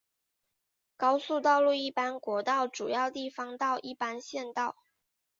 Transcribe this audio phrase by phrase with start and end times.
[0.97, 4.75] 高速道路一般国道主要地方道一般县道